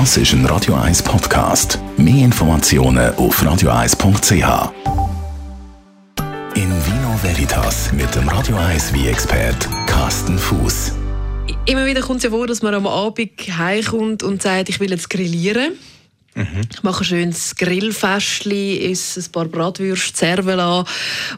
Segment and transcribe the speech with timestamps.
[0.00, 1.78] Das ist ein Radio 1 Podcast.
[1.96, 4.72] Mehr Informationen auf radio1.ch.
[6.56, 10.94] In Vino Veritas mit dem Radio 1 wie expert Carsten Fuß.
[11.66, 14.90] Immer wieder kommt es ja vor, dass man am Abend heimkommt und sagt, ich will
[14.90, 15.74] jetzt grillieren.
[16.34, 20.84] Ich mache ein schönes Grillfestli, esse ein paar Bratwürste, Cervela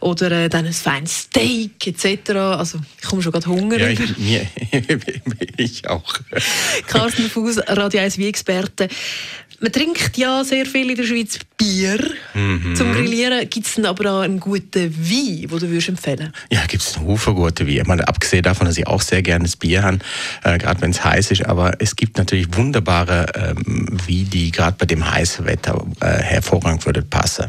[0.00, 2.30] oder äh, dann ein feines Steak etc.
[2.30, 3.78] Also ich komme schon gerade Hunger.
[3.78, 4.46] Ja, ich, mir,
[5.58, 6.14] ich auch.
[6.86, 8.88] Carsten Fuß, Radio 1 wie Experte.
[9.60, 11.98] Man trinkt ja sehr viel in der Schweiz Bier
[12.74, 13.48] zum Grillieren.
[13.48, 16.96] Gibt es denn aber auch einen guten Wein, den du würdest empfehlen Ja, gibt es
[16.96, 17.82] einen Haufen gute Bier.
[17.82, 19.98] Ich meine, abgesehen davon, dass ich auch sehr gerne das Bier habe,
[20.44, 24.76] äh, gerade wenn es heiß ist, aber es gibt natürlich wunderbare ähm, wie die gerade
[24.78, 27.46] bei dem heißen Wetter äh, hervorragend würde passen.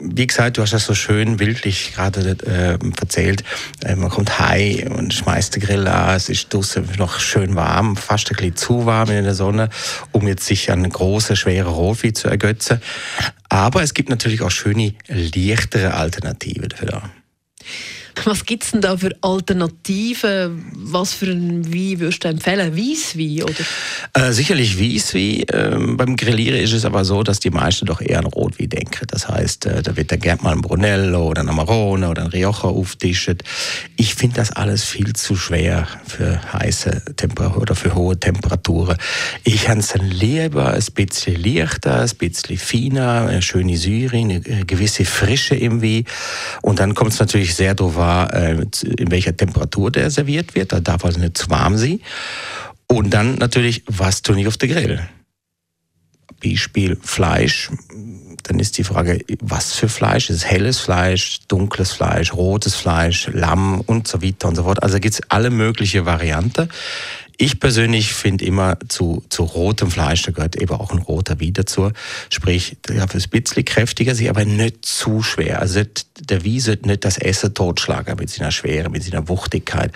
[0.00, 3.42] Wie gesagt, du hast das so schön bildlich gerade äh, erzählt.
[3.84, 7.96] Äh, man kommt heim und schmeißt den Grill an, es ist draußen noch schön warm,
[7.96, 9.68] fast ein bisschen zu warm in der Sonne,
[10.12, 12.80] um jetzt sich an eine große, schwere Rotwein zu ergötzen.
[13.48, 17.02] Aber es gibt natürlich auch schöne, leichtere Alternativen dafür.
[18.24, 20.64] Was gibt es denn da für Alternativen?
[20.74, 22.76] Was für einen Wein würdest du empfehlen?
[22.76, 24.28] Weisswein oder?
[24.28, 25.44] Äh, sicherlich Wieswi.
[25.52, 29.06] Ähm, beim Grillieren ist es aber so, dass die meisten doch eher an Rotwein denken.
[29.08, 32.28] Das heißt, äh, da wird dann gerne mal ein Brunello oder ein Amarone oder ein
[32.28, 33.42] Rioja auftischt.
[33.96, 38.96] Ich finde das alles viel zu schwer für heiße Temperaturen oder für hohe Temperaturen.
[39.44, 45.04] Ich habe es lieber ein bisschen leichter, ein bisschen feiner, eine schöne Syre, eine gewisse
[45.04, 46.04] Frische im Wein.
[46.60, 50.72] Und dann kommt es natürlich sehr darauf an, äh, in welcher Temperatur der serviert wird.
[50.72, 52.00] Da darf also nicht zu warm sein.
[52.86, 55.00] Und dann natürlich, was tue ich auf den Grill?
[56.42, 57.70] Beispiel Fleisch.
[58.42, 60.28] Dann ist die Frage, was für Fleisch?
[60.28, 64.82] Ist es helles Fleisch, dunkles Fleisch, rotes Fleisch, Lamm und so weiter und so fort.
[64.82, 66.68] Also gibt es alle möglichen Varianten.
[67.36, 71.54] Ich persönlich finde immer zu, zu rotem Fleisch, da gehört eben auch ein roter Wein
[71.54, 71.90] dazu.
[72.30, 75.60] Sprich, der darf ein bisschen kräftiger sein, aber nicht zu schwer.
[75.60, 75.82] Also
[76.20, 79.92] der Wein sollte nicht das Essen totschlagen mit seiner Schwere, mit seiner Wuchtigkeit.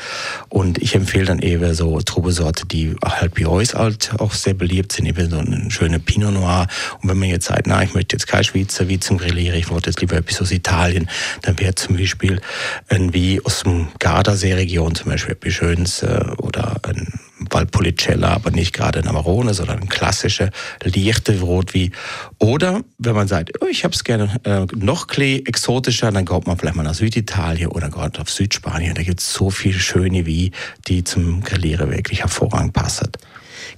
[0.48, 4.92] Und ich empfehle dann eben so Trubesorte, die halt bei uns halt auch sehr beliebt
[4.92, 6.66] sind, eben so eine schöne Pinot Noir.
[7.02, 9.70] Und wenn man jetzt sagt, na, ich möchte jetzt kein Schweizer Wein zum Grillieren, ich
[9.70, 11.08] wollte jetzt lieber etwas aus Italien,
[11.42, 12.40] dann wäre zum Beispiel
[12.88, 17.15] ein Wein aus dem Gardasee-Region zum Beispiel etwas Schönes äh, oder ein
[17.56, 20.50] Valpolicella, aber nicht gerade ein Amarone, sondern ein klassischer,
[20.84, 21.92] leichter Rotwein.
[22.38, 26.46] Oder wenn man sagt, oh, ich habe es gerne äh, noch ein exotischer, dann kommt
[26.46, 28.94] man vielleicht mal nach Süditalien oder gerade auf Südspanien.
[28.94, 30.50] Da gibt es so viele schöne Weine,
[30.86, 33.10] die zum Grillieren wirklich hervorragend passen.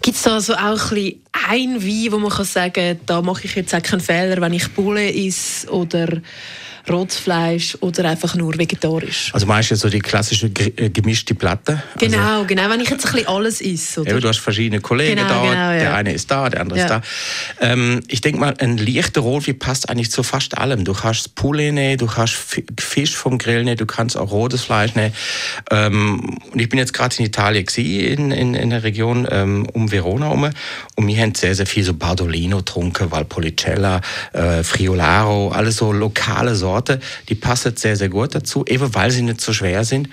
[0.03, 3.45] Gibt es da also auch ein, bisschen ein Wein, wo man kann sagen da mache
[3.45, 6.09] ich jetzt auch keinen Fehler, wenn ich Bulle esse oder
[6.91, 9.29] rotes Fleisch oder einfach nur vegetarisch?
[9.35, 11.83] Also meistens so die klassische äh, gemischte Platte.
[11.95, 14.01] Also, Genau, genau, wenn ich jetzt ein bisschen alles esse.
[14.01, 14.11] Oder?
[14.13, 15.95] Eben, du hast verschiedene Kollegen Genau, da, genau, der ja.
[15.97, 17.01] eine ist da, der andere ist Ja.
[17.01, 17.03] da.
[17.73, 20.87] Ähm, ich denke mal, ein leichter Rotwein passt eigentlich zu fast allem.
[20.87, 24.63] Du kannst Poulet nehmen, du kannst Fi- Fisch vom Grill nehmen, du kannst auch rotes
[24.63, 25.13] Fleisch nehmen.
[25.71, 29.67] Ähm, und ich bin jetzt gerade in Italien gewesen, in, in, in der Region ähm,
[29.75, 30.49] um Verona herum
[30.97, 34.01] und wir haben sehr, sehr viel so Bardolino getrunken, Valpolicella,
[34.33, 39.23] äh, Friolaro, alles so lokale Sorten, die passen sehr, sehr gut dazu, eben weil sie
[39.23, 40.09] nicht so schwer sind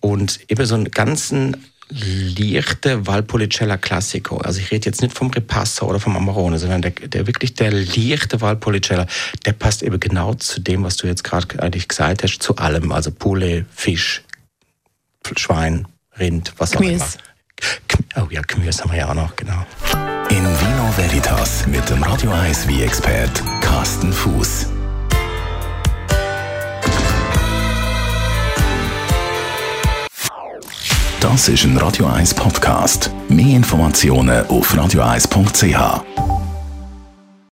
[0.00, 1.56] und eben so einen ganzen
[1.90, 4.36] leichte Valpolicella Classico.
[4.36, 7.72] Also ich rede jetzt nicht vom Ripasso oder vom Amarone, sondern der, der wirklich der
[7.72, 9.06] leichte Valpolicella,
[9.46, 12.92] der passt eben genau zu dem, was du jetzt gerade eigentlich gesagt hast, zu allem.
[12.92, 14.22] Also Poulet, Fisch,
[15.36, 15.86] Schwein,
[16.18, 16.90] Rind, was auch immer.
[16.90, 17.18] Gemüse.
[17.88, 19.64] Km- Oh ja, Gemüse haben wir ja auch noch, genau.
[20.38, 24.66] In Vino Veritas mit dem Radio 1 wie expert Carsten Fuß.
[31.18, 33.10] Das ist ein Radio 1 Podcast.
[33.28, 36.37] Mehr Informationen auf radio1.ch.